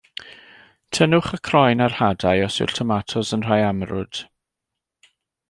Tynnwch 0.97 1.29
y 1.37 1.37
croen 1.47 1.83
a'r 1.87 1.95
hadau 1.97 2.41
os 2.47 2.57
yw'r 2.65 2.73
tomatos 2.79 3.33
yn 3.39 3.45
rhai 3.49 3.59
amrwd. 3.67 4.25